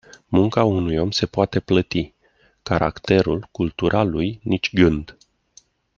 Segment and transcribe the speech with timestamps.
[0.27, 2.13] Munca unui om se poate plăti.
[2.63, 5.17] Caracterul, cultura lui, nici gând.